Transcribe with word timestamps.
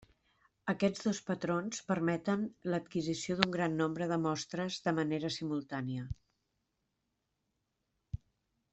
Aquests 0.71 1.03
dos 1.07 1.19
patrons 1.27 1.81
permeten 1.91 2.47
l'adquisició 2.73 3.37
d'un 3.41 3.53
gran 3.57 3.77
nombre 3.83 4.09
de 4.13 4.19
mostres 4.25 4.81
de 4.89 4.97
manera 5.03 5.33
simultània. 5.39 6.11